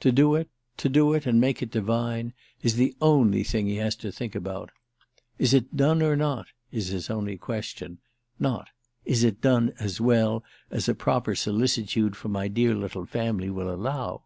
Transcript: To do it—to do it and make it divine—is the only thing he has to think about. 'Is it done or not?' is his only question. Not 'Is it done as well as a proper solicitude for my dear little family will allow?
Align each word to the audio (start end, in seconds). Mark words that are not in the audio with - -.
To 0.00 0.10
do 0.10 0.34
it—to 0.36 0.88
do 0.88 1.12
it 1.12 1.26
and 1.26 1.38
make 1.38 1.60
it 1.60 1.70
divine—is 1.70 2.76
the 2.76 2.96
only 3.02 3.44
thing 3.44 3.66
he 3.66 3.76
has 3.76 3.94
to 3.96 4.10
think 4.10 4.34
about. 4.34 4.70
'Is 5.38 5.52
it 5.52 5.76
done 5.76 6.00
or 6.00 6.16
not?' 6.16 6.46
is 6.72 6.86
his 6.86 7.10
only 7.10 7.36
question. 7.36 7.98
Not 8.40 8.68
'Is 9.04 9.22
it 9.22 9.42
done 9.42 9.74
as 9.78 10.00
well 10.00 10.42
as 10.70 10.88
a 10.88 10.94
proper 10.94 11.34
solicitude 11.34 12.16
for 12.16 12.28
my 12.28 12.48
dear 12.48 12.74
little 12.74 13.04
family 13.04 13.50
will 13.50 13.68
allow? 13.68 14.22